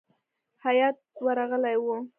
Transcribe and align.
هیات 0.65 0.97
ورغلی 1.25 1.73
وو. 1.83 1.95